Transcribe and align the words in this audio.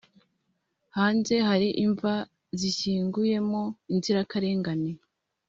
Hanze 0.95 1.33
hari 1.49 1.67
imva 1.85 2.13
zishyinguyemo 2.59 3.61
inzirakarengane 3.93 4.91